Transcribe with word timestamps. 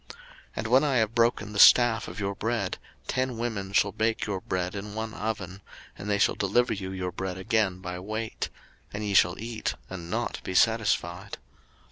03:026:026 0.01 0.09
And 0.55 0.67
when 0.67 0.83
I 0.83 0.95
have 0.95 1.13
broken 1.13 1.53
the 1.53 1.59
staff 1.59 2.07
of 2.07 2.19
your 2.19 2.33
bread, 2.33 2.79
ten 3.05 3.37
women 3.37 3.71
shall 3.71 3.91
bake 3.91 4.25
your 4.25 4.41
bread 4.41 4.73
in 4.73 4.95
one 4.95 5.13
oven, 5.13 5.61
and 5.95 6.09
they 6.09 6.17
shall 6.17 6.33
deliver 6.33 6.73
you 6.73 6.89
your 6.91 7.11
bread 7.11 7.37
again 7.37 7.81
by 7.81 7.99
weight: 7.99 8.49
and 8.91 9.03
ye 9.05 9.13
shall 9.13 9.37
eat, 9.37 9.75
and 9.91 10.09
not 10.09 10.41
be 10.43 10.55
satisfied. 10.55 11.37